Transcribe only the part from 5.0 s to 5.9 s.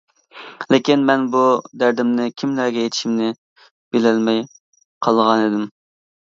قالغانىدىم.